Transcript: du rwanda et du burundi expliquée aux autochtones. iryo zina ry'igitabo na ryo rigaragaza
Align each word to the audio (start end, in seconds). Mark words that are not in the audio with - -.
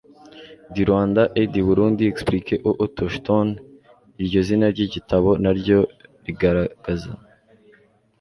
du 0.73 0.83
rwanda 0.89 1.23
et 1.39 1.45
du 1.53 1.61
burundi 1.67 2.05
expliquée 2.13 2.59
aux 2.69 2.75
autochtones. 2.85 3.53
iryo 4.23 4.41
zina 4.47 4.67
ry'igitabo 4.73 5.29
na 5.43 5.49
ryo 5.57 5.79
rigaragaza 6.25 7.11